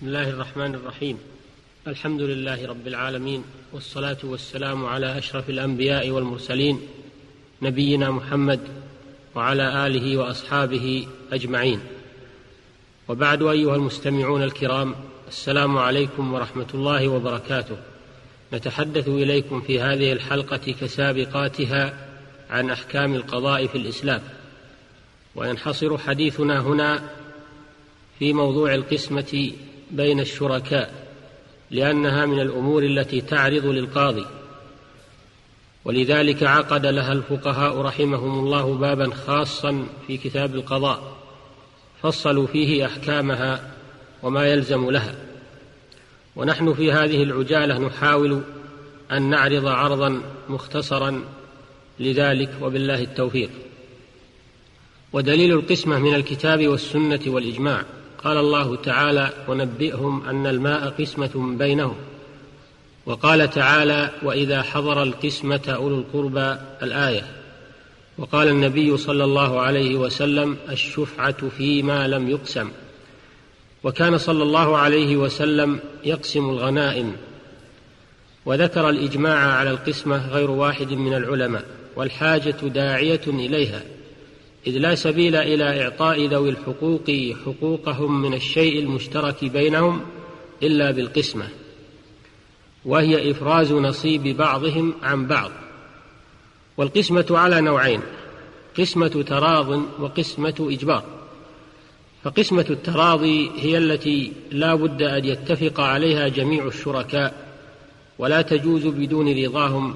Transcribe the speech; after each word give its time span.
بسم 0.00 0.08
الله 0.08 0.30
الرحمن 0.30 0.74
الرحيم. 0.74 1.18
الحمد 1.86 2.22
لله 2.22 2.68
رب 2.68 2.86
العالمين 2.86 3.44
والصلاة 3.72 4.16
والسلام 4.24 4.86
على 4.86 5.18
أشرف 5.18 5.50
الأنبياء 5.50 6.10
والمرسلين 6.10 6.80
نبينا 7.62 8.10
محمد 8.10 8.60
وعلى 9.34 9.86
آله 9.86 10.16
وأصحابه 10.16 11.06
أجمعين. 11.32 11.80
وبعد 13.08 13.42
أيها 13.42 13.76
المستمعون 13.76 14.42
الكرام 14.42 14.94
السلام 15.28 15.78
عليكم 15.78 16.34
ورحمة 16.34 16.68
الله 16.74 17.08
وبركاته. 17.08 17.76
نتحدث 18.52 19.08
إليكم 19.08 19.60
في 19.60 19.80
هذه 19.80 20.12
الحلقة 20.12 20.72
كسابقاتها 20.80 22.08
عن 22.50 22.70
أحكام 22.70 23.14
القضاء 23.14 23.66
في 23.66 23.78
الإسلام. 23.78 24.22
وينحصر 25.34 25.98
حديثنا 25.98 26.60
هنا 26.60 27.10
في 28.18 28.32
موضوع 28.32 28.74
القسمة 28.74 29.52
بين 29.92 30.20
الشركاء 30.20 31.10
لأنها 31.70 32.26
من 32.26 32.40
الأمور 32.40 32.82
التي 32.82 33.20
تعرض 33.20 33.66
للقاضي. 33.66 34.26
ولذلك 35.84 36.42
عقد 36.42 36.86
لها 36.86 37.12
الفقهاء 37.12 37.78
رحمهم 37.78 38.38
الله 38.38 38.74
بابا 38.74 39.14
خاصا 39.14 39.86
في 40.06 40.16
كتاب 40.16 40.54
القضاء 40.54 41.16
فصلوا 42.02 42.46
فيه 42.46 42.86
أحكامها 42.86 43.72
وما 44.22 44.46
يلزم 44.46 44.90
لها. 44.90 45.14
ونحن 46.36 46.74
في 46.74 46.92
هذه 46.92 47.22
العجالة 47.22 47.78
نحاول 47.78 48.42
أن 49.12 49.30
نعرض 49.30 49.66
عرضا 49.66 50.22
مختصرا 50.48 51.24
لذلك 52.00 52.50
وبالله 52.62 53.02
التوفيق. 53.02 53.50
ودليل 55.12 55.52
القسمة 55.52 55.98
من 55.98 56.14
الكتاب 56.14 56.68
والسنة 56.68 57.20
والإجماع. 57.26 57.84
قال 58.24 58.36
الله 58.36 58.76
تعالى 58.76 59.30
ونبئهم 59.48 60.28
أن 60.28 60.46
الماء 60.46 60.88
قسمة 60.88 61.56
بينهم. 61.58 61.94
وقال 63.06 63.50
تعالى 63.50 64.10
وإذا 64.22 64.62
حضر 64.62 65.02
القسمة 65.02 65.60
أولو 65.68 65.98
القربى 65.98 66.60
الآية. 66.82 67.26
وقال 68.18 68.48
النبي 68.48 68.96
صلى 68.96 69.24
الله 69.24 69.60
عليه 69.60 69.96
وسلم 69.96 70.56
الشفعة 70.70 71.48
فيما 71.48 72.08
لم 72.08 72.30
يقسم. 72.30 72.70
وكان 73.84 74.18
صلى 74.18 74.42
الله 74.42 74.76
عليه 74.76 75.16
وسلم 75.16 75.80
يقسم 76.04 76.50
الغنائم. 76.50 77.16
وذكر 78.46 78.88
الإجماع 78.88 79.38
على 79.38 79.70
القسمة 79.70 80.28
غير 80.28 80.50
واحد 80.50 80.92
من 80.92 81.14
العلماء 81.14 81.64
والحاجة 81.96 82.56
داعية 82.62 83.20
إليها. 83.26 83.82
إذ 84.66 84.78
لا 84.78 84.94
سبيل 84.94 85.36
إلى 85.36 85.82
إعطاء 85.82 86.26
ذوي 86.26 86.50
الحقوق 86.50 87.10
حقوقهم 87.46 88.22
من 88.22 88.34
الشيء 88.34 88.78
المشترك 88.78 89.44
بينهم 89.44 90.00
إلا 90.62 90.90
بالقسمة 90.90 91.48
وهي 92.84 93.30
إفراز 93.30 93.72
نصيب 93.72 94.22
بعضهم 94.36 94.94
عن 95.02 95.26
بعض. 95.26 95.50
والقسمة 96.76 97.26
على 97.30 97.60
نوعين 97.60 98.00
قسمة 98.78 99.24
تراض 99.28 99.82
وقسمة 100.00 100.54
إجبار. 100.60 101.04
فقسمة 102.24 102.66
التراضي 102.70 103.50
هي 103.56 103.78
التي 103.78 104.32
لا 104.50 104.74
بد 104.74 105.02
أن 105.02 105.24
يتفق 105.24 105.80
عليها 105.80 106.28
جميع 106.28 106.66
الشركاء 106.66 107.50
ولا 108.18 108.42
تجوز 108.42 108.86
بدون 108.86 109.44
رضاهم 109.44 109.94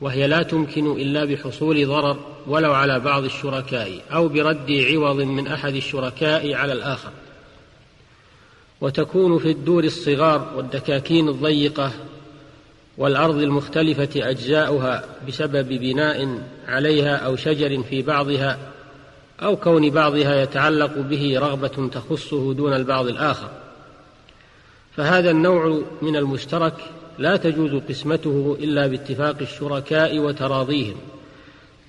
وهي 0.00 0.26
لا 0.26 0.42
تمكن 0.42 0.92
إلا 0.92 1.24
بحصول 1.24 1.86
ضرر 1.86 2.33
ولو 2.46 2.72
على 2.72 3.00
بعض 3.00 3.24
الشركاء 3.24 4.00
أو 4.12 4.28
برد 4.28 4.70
عوض 4.70 5.16
من 5.16 5.46
أحد 5.46 5.74
الشركاء 5.74 6.54
على 6.54 6.72
الآخر. 6.72 7.10
وتكون 8.80 9.38
في 9.38 9.50
الدور 9.50 9.84
الصغار 9.84 10.52
والدكاكين 10.56 11.28
الضيقة 11.28 11.92
والأرض 12.98 13.36
المختلفة 13.36 14.30
أجزاؤها 14.30 15.04
بسبب 15.28 15.68
بناء 15.68 16.38
عليها 16.68 17.16
أو 17.16 17.36
شجر 17.36 17.82
في 17.82 18.02
بعضها 18.02 18.58
أو 19.42 19.56
كون 19.56 19.90
بعضها 19.90 20.42
يتعلق 20.42 20.98
به 20.98 21.38
رغبة 21.38 21.88
تخصه 21.92 22.54
دون 22.54 22.72
البعض 22.72 23.06
الآخر. 23.06 23.48
فهذا 24.96 25.30
النوع 25.30 25.82
من 26.02 26.16
المشترك 26.16 26.74
لا 27.18 27.36
تجوز 27.36 27.74
قسمته 27.74 28.56
إلا 28.60 28.86
باتفاق 28.86 29.36
الشركاء 29.40 30.18
وتراضيهم. 30.18 30.96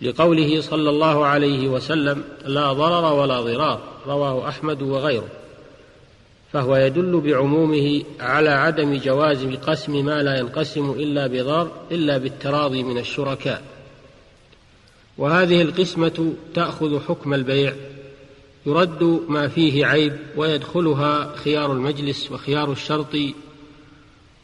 لقوله 0.02 0.62
صلى 0.62 0.90
الله 0.90 1.26
عليه 1.26 1.68
وسلم 1.68 2.24
لا 2.46 2.74
ضرر 2.74 3.14
ولا 3.14 3.42
ضرار 3.42 3.80
رواه 4.08 4.50
أحمد 4.50 4.82
وغيره. 4.82 5.28
فهو 6.54 6.76
يدل 6.76 7.22
بعمومه 7.26 8.04
على 8.20 8.50
عدم 8.50 8.98
جواز 8.98 9.46
قسم 9.46 10.06
ما 10.06 10.24
لا 10.24 10.40
ينقسم 10.40 10.92
إلا 10.92 11.28
بضار 11.28 11.72
إلا 11.92 12.18
بالتراضي 12.18 12.84
من 12.84 12.98
الشركاء. 12.98 13.64
وهذه 15.18 15.62
القسمة 15.62 16.34
تأخذ 16.54 17.00
حكم 17.00 17.34
البيع 17.34 17.74
يرد 18.66 19.22
ما 19.28 19.48
فيه 19.48 19.86
عيب 19.86 20.18
ويدخلها 20.38 21.36
خيار 21.36 21.72
المجلس 21.72 22.32
وخيار 22.32 22.72
الشرط 22.72 23.16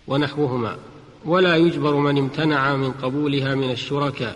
ونحوهما. 0.07 0.77
ولا 1.25 1.55
يجبر 1.55 1.95
من 1.95 2.17
امتنع 2.17 2.75
من 2.75 2.91
قبولها 2.91 3.55
من 3.55 3.71
الشركاء. 3.71 4.35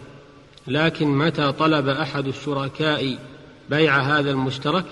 لكن 0.67 1.07
متى 1.17 1.51
طلب 1.51 1.87
أحد 1.87 2.27
الشركاء 2.27 3.17
بيع 3.69 3.99
هذا 3.99 4.31
المشترك؟ 4.31 4.85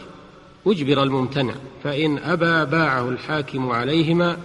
أجبر 0.68 1.04
الممتنع 1.04 1.54
فإن 1.84 2.18
أبى 2.18 2.72
باعه 2.72 3.10
الحاكم 3.10 3.70
عليهما 3.70 4.38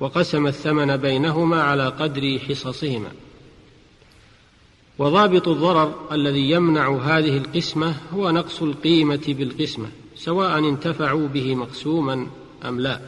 وقسم 0.00 0.46
الثمن 0.46 0.96
بينهما 0.96 1.62
على 1.62 1.88
قدر 1.88 2.38
حصصهما. 2.48 3.08
وضابط 4.98 5.48
الضرر 5.48 5.94
الذي 6.12 6.50
يمنع 6.50 6.96
هذه 6.96 7.36
القسمة 7.36 7.94
هو 8.14 8.30
نقص 8.30 8.62
القيمة 8.62 9.24
بالقسمة 9.28 9.88
سواء 10.16 10.58
انتفعوا 10.58 11.28
به 11.28 11.54
مقسوما 11.54 12.26
أم 12.64 12.80
لا. 12.80 13.00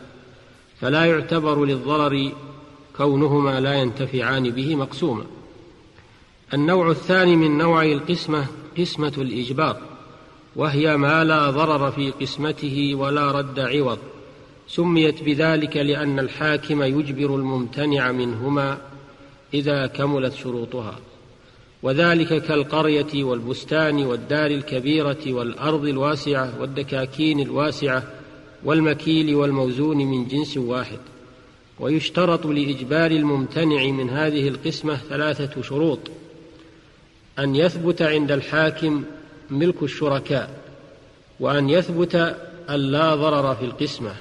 فلا 0.81 1.05
يعتبر 1.05 1.65
للضرر 1.65 2.33
كونهما 2.97 3.61
لا 3.61 3.75
ينتفعان 3.75 4.51
به 4.51 4.77
مقسوما. 4.77 5.25
النوع 6.55 6.91
الثاني 6.91 7.37
من 7.37 7.59
نوعي 7.59 7.93
القسمة 7.93 8.47
قسمة 8.79 9.13
الإجبار 9.19 9.77
وهي 10.57 10.97
ما 10.97 11.25
لا 11.25 11.51
ضرر 11.51 11.91
في 11.91 12.11
قسمته 12.11 12.95
ولا 12.95 13.31
رد 13.31 13.61
عوض 13.61 13.99
سميت 14.69 15.23
بذلك 15.23 15.77
لأن 15.77 16.19
الحاكم 16.19 16.83
يجبر 16.83 17.35
الممتنع 17.35 18.13
منهما 18.13 18.79
إذا 19.55 19.87
كملت 19.87 20.35
شروطها 20.35 20.99
وذلك 21.83 22.43
كالقرية 22.43 23.25
والبستان 23.25 24.07
والدار 24.07 24.51
الكبيرة 24.51 25.33
والأرض 25.33 25.85
الواسعة 25.87 26.61
والدكاكين 26.61 27.41
الواسعة 27.41 28.03
والمكيل 28.65 29.35
والموزون 29.35 29.97
من 29.97 30.29
جنس 30.29 30.57
واحد 30.57 30.99
ويشترط 31.81 32.47
لإجبار 32.47 33.11
الممتنع 33.11 33.87
من 33.91 34.11
هذه 34.11 34.49
القسمة 34.49 34.97
ثلاثة 34.97 35.63
شروط. 35.63 35.99
أن 37.39 37.57
يثبت 37.57 38.03
عند 38.03 38.31
الحاكم 38.31 39.05
ملك 39.51 39.83
الشركاء 39.83 40.51
وأن 41.41 41.69
يثبت 41.69 42.15
أن 42.71 42.81
لا 42.81 43.15
ضرر 43.15 43.55
في 43.55 43.65
القسمة 43.65 44.15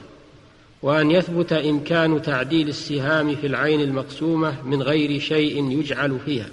وأن 0.81 1.11
يثبت 1.11 1.53
إمكان 1.53 2.21
تعديل 2.21 2.69
السهام 2.69 3.35
في 3.35 3.47
العين 3.47 3.81
المقسومة 3.81 4.65
من 4.65 4.81
غير 4.81 5.19
شيء 5.19 5.71
يجعل 5.71 6.19
فيها. 6.25 6.49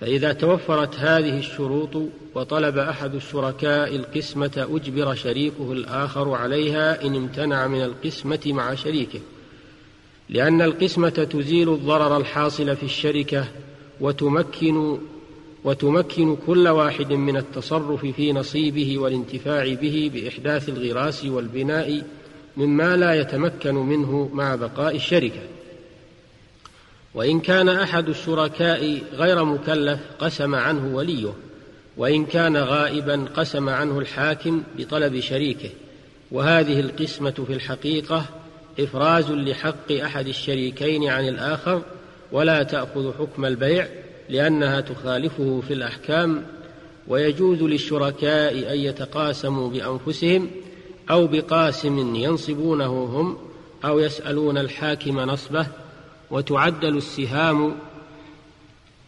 فإذا 0.00 0.32
توفرت 0.32 0.96
هذه 0.96 1.38
الشروط 1.38 1.90
وطلب 2.34 2.78
أحد 2.78 3.14
الشركاء 3.14 3.96
القسمة 3.96 4.66
أجبر 4.70 5.14
شريكه 5.14 5.72
الآخر 5.72 6.34
عليها 6.34 7.04
إن 7.06 7.14
امتنع 7.14 7.66
من 7.66 7.82
القسمة 7.82 8.40
مع 8.46 8.74
شريكه 8.74 9.20
لأن 10.28 10.62
القسمة 10.62 11.08
تزيل 11.08 11.72
الضرر 11.72 12.16
الحاصل 12.16 12.76
في 12.76 12.82
الشركة 12.82 13.44
وتمكن 14.00 14.98
وتمكن 15.64 16.36
كل 16.46 16.68
واحد 16.68 17.12
من 17.12 17.36
التصرف 17.36 18.06
في 18.06 18.32
نصيبه 18.32 18.98
والانتفاع 18.98 19.74
به 19.74 20.10
بإحداث 20.14 20.68
الغراس 20.68 21.24
والبناء 21.24 22.02
مما 22.56 22.96
لا 22.96 23.14
يتمكن 23.14 23.74
منه 23.74 24.30
مع 24.32 24.54
بقاء 24.54 24.96
الشركة. 24.96 25.40
وإن 27.14 27.40
كان 27.40 27.68
أحد 27.68 28.08
الشركاء 28.08 29.02
غير 29.12 29.44
مكلف 29.44 30.00
قسم 30.18 30.54
عنه 30.54 30.96
وليه 30.96 31.32
وإن 31.96 32.26
كان 32.26 32.56
غائبا 32.56 33.24
قسم 33.36 33.68
عنه 33.68 33.98
الحاكم 33.98 34.62
بطلب 34.78 35.20
شريكه. 35.20 35.70
وهذه 36.30 36.80
القسمة 36.80 37.44
في 37.46 37.52
الحقيقة 37.52 38.24
إفراز 38.80 39.30
لحق 39.30 39.92
أحد 39.92 40.28
الشريكين 40.28 41.08
عن 41.08 41.28
الآخر 41.28 41.82
ولا 42.32 42.62
تأخذ 42.62 43.12
حكم 43.18 43.44
البيع 43.44 43.88
لأنها 44.28 44.80
تخالفه 44.80 45.62
في 45.68 45.74
الأحكام 45.74 46.44
ويجوز 47.08 47.62
للشركاء 47.62 48.72
أن 48.72 48.78
يتقاسموا 48.78 49.70
بأنفسهم 49.70 50.50
أو 51.10 51.26
بقاسم 51.26 52.14
ينصبونه 52.14 53.04
هم 53.04 53.36
أو 53.84 53.98
يسألون 53.98 54.58
الحاكم 54.58 55.20
نصبه 55.20 55.66
وتعدل 56.30 56.96
السهام 56.96 57.74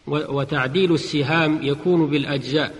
وتعديل 0.07 0.93
السهام 0.93 1.59
يكون 1.63 2.07
بالأجزاء 2.07 2.73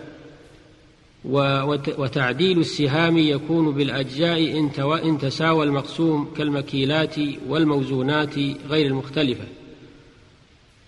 وتعديل 1.98 2.60
السهام 2.60 3.18
يكون 3.18 3.72
بالأجزاء 3.72 4.58
إن 5.06 5.18
تساوى 5.18 5.66
المقسوم 5.66 6.34
كالمكيلات 6.38 7.16
والموزونات 7.48 8.38
غير 8.70 8.86
المختلفة. 8.86 9.44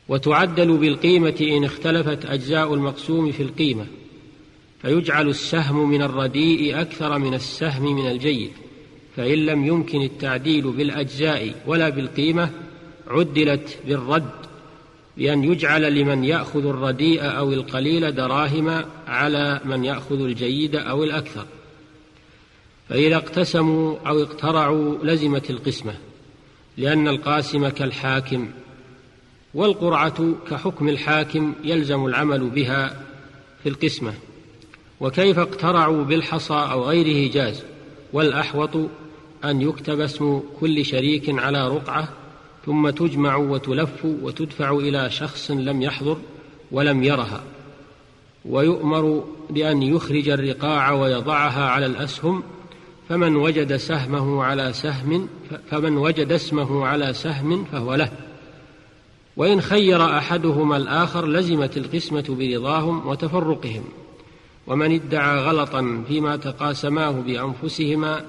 وتعدل 0.09 0.77
بالقيمة 0.77 1.35
إن 1.41 1.63
اختلفت 1.63 2.25
أجزاء 2.25 2.73
المقسوم 2.73 3.31
في 3.31 3.43
القيمة 3.43 3.85
فيجعل 4.81 5.29
السهم 5.29 5.89
من 5.89 6.01
الرديء 6.01 6.81
أكثر 6.81 7.19
من 7.19 7.33
السهم 7.33 7.95
من 7.95 8.11
الجيد 8.11 8.51
فإن 9.15 9.45
لم 9.45 9.67
يمكن 9.67 10.01
التعديل 10.01 10.71
بالأجزاء 10.71 11.55
ولا 11.67 11.89
بالقيمة 11.89 12.49
عدلت 13.07 13.77
بالرد 13.87 14.31
بأن 15.17 15.43
يجعل 15.43 15.93
لمن 15.93 16.23
يأخذ 16.23 16.65
الرديء 16.65 17.21
أو 17.21 17.53
القليل 17.53 18.15
دراهم 18.15 18.85
على 19.07 19.61
من 19.65 19.85
يأخذ 19.85 20.21
الجيد 20.21 20.75
أو 20.75 21.03
الأكثر. 21.03 21.45
فإذا 22.89 23.15
اقتسموا 23.15 23.95
أو 24.07 24.23
اقترعوا 24.23 24.97
لزمت 25.03 25.49
القسمة 25.49 25.93
لأن 26.77 27.07
القاسم 27.07 27.67
كالحاكم 27.67 28.49
والقرعة 29.57 30.35
كحكم 30.49 30.89
الحاكم 30.89 31.53
يلزم 31.63 32.05
العمل 32.05 32.49
بها 32.49 33.01
في 33.63 33.69
القسمة. 33.69 34.13
وكيف 34.99 35.39
اقترعوا 35.39 36.03
بالحصى 36.03 36.53
أو 36.53 36.83
غيره 36.83 37.31
جاز 37.31 37.63
والأحوط 38.13 38.75
أن 39.45 39.61
يكتب 39.61 39.99
اسم 39.99 40.41
كل 40.59 40.85
شريك 40.85 41.39
على 41.39 41.67
رقعة 41.67 42.09
ثم 42.65 42.89
تجمع 42.89 43.35
وتلف 43.35 44.05
وتدفع 44.05 44.71
إلى 44.71 45.09
شخص 45.09 45.51
لم 45.51 45.81
يحضر 45.81 46.17
ولم 46.71 47.03
يرها. 47.03 47.43
ويؤمر 48.45 49.23
بأن 49.49 49.83
يخرج 49.83 50.29
الرقاع 50.29 50.91
ويضعها 50.91 51.69
على 51.69 51.85
الأسهم 51.85 52.43
فمن 53.09 53.35
وجد 53.35 53.75
سهمه 53.75 54.43
على 54.43 54.73
سهم 54.73 55.29
فمن 55.69 55.97
وجد 55.97 56.31
اسمه 56.31 56.85
على 56.85 57.13
سهم 57.13 57.65
فهو 57.65 57.95
له. 57.95 58.26
وإن 59.37 59.61
خير 59.61 60.17
أحدهما 60.17 60.77
الآخر 60.77 61.27
لزمت 61.27 61.77
القسمة 61.77 62.25
برضاهم 62.29 63.07
وتفرقهم 63.07 63.83
ومن 64.67 64.91
ادعى 64.91 65.39
غلطا 65.39 66.03
فيما 66.07 66.35
تقاسماه 66.35 67.11
بأنفسهما 67.11 68.25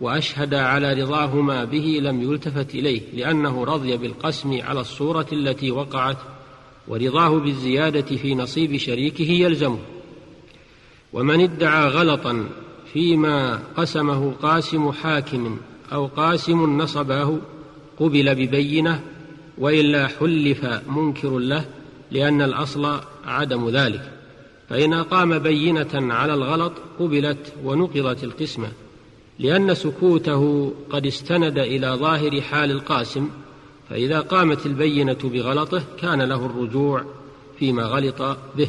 وأشهد 0.00 0.54
على 0.54 0.92
رضاهما 0.92 1.64
به 1.64 1.98
لم 2.02 2.22
يلتفت 2.22 2.74
إليه 2.74 3.00
لأنه 3.14 3.64
رضي 3.64 3.96
بالقسم 3.96 4.60
على 4.62 4.80
الصورة 4.80 5.26
التي 5.32 5.70
وقعت 5.70 6.16
ورضاه 6.88 7.38
بالزيادة 7.38 8.16
في 8.16 8.34
نصيب 8.34 8.76
شريكه 8.76 9.30
يلزمه. 9.30 9.78
ومن 11.12 11.40
ادعى 11.40 11.88
غلطا 11.88 12.48
فيما 12.92 13.62
قسمه 13.76 14.32
قاسم 14.42 14.92
حاكم 14.92 15.58
أو 15.92 16.06
قاسم 16.06 16.78
نصباه 16.78 17.38
قبل 17.98 18.34
ببينة 18.34 19.02
وإلا 19.58 20.06
حلف 20.06 20.66
منكر 20.88 21.38
له 21.38 21.64
لأن 22.10 22.42
الأصل 22.42 23.00
عدم 23.24 23.68
ذلك. 23.68 24.12
فإن 24.68 24.92
أقام 24.92 25.38
بينة 25.38 26.14
على 26.14 26.34
الغلط 26.34 26.72
قبلت 26.98 27.52
ونقضت 27.64 28.24
القسمة 28.24 28.68
لأن 29.38 29.74
سكوته 29.74 30.72
قد 30.90 31.06
استند 31.06 31.58
إلى 31.58 31.88
ظاهر 31.88 32.40
حال 32.40 32.70
القاسم 32.70 33.28
فإذا 33.90 34.20
قامت 34.20 34.66
البينة 34.66 35.18
بغلطه 35.24 35.82
كان 36.00 36.22
له 36.22 36.46
الرجوع 36.46 37.04
فيما 37.58 37.82
غلط 37.82 38.38
به. 38.56 38.68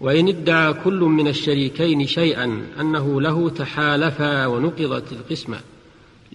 وإن 0.00 0.28
ادعى 0.28 0.72
كل 0.72 1.00
من 1.00 1.28
الشريكين 1.28 2.06
شيئا 2.06 2.66
أنه 2.80 3.20
له 3.20 3.48
تحالفا 3.50 4.46
ونقضت 4.46 5.12
القسمة 5.12 5.58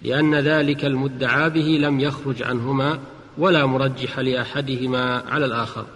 لأن 0.02 0.34
ذلك 0.34 0.84
المدعى 0.84 1.50
به 1.50 1.78
لم 1.80 2.00
يخرج 2.00 2.42
عنهما 2.42 2.98
ولا 3.38 3.66
مرجح 3.66 4.18
لأحدهما 4.18 5.24
على 5.28 5.46
الآخر. 5.46 5.86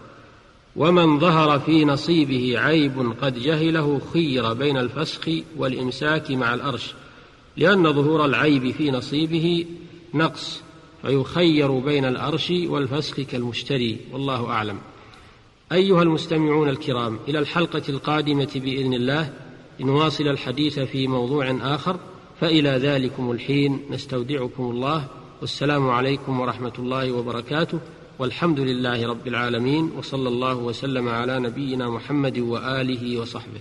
ومن 0.76 1.18
ظهر 1.18 1.58
في 1.58 1.84
نصيبه 1.84 2.58
عيب 2.58 3.14
قد 3.22 3.38
جهله 3.38 4.00
خير 4.12 4.52
بين 4.52 4.76
الفسخ 4.76 5.28
والإمساك 5.56 6.30
مع 6.30 6.54
الأرش 6.54 6.94
لأن 7.56 7.92
ظهور 7.92 8.24
العيب 8.24 8.70
في 8.70 8.90
نصيبه 8.90 9.66
نقص 10.14 10.62
فيخير 11.02 11.78
بين 11.78 12.04
الأرش 12.04 12.50
والفسخ 12.50 13.20
كالمشتري 13.20 13.98
والله 14.12 14.46
أعلم. 14.46 14.78
أيها 15.72 16.02
المستمعون 16.02 16.68
الكرام 16.68 17.18
إلى 17.28 17.38
الحلقة 17.38 17.82
القادمة 17.88 18.48
بإذن 18.54 18.94
الله 18.94 19.32
لنواصل 19.80 20.28
الحديث 20.28 20.78
في 20.78 21.06
موضوع 21.06 21.58
آخر 21.62 21.96
فإلى 22.40 22.68
ذلكم 22.68 23.30
الحين 23.30 23.80
نستودعكم 23.90 24.62
الله 24.62 25.08
والسلام 25.40 25.90
عليكم 25.90 26.40
ورحمة 26.40 26.72
الله 26.78 27.12
وبركاته 27.12 27.80
والحمد 28.18 28.60
لله 28.60 29.06
رب 29.08 29.26
العالمين 29.26 29.90
وصلى 29.98 30.28
الله 30.28 30.54
وسلم 30.54 31.08
على 31.08 31.38
نبينا 31.38 31.90
محمد 31.90 32.38
وآله 32.38 33.20
وصحبه. 33.20 33.60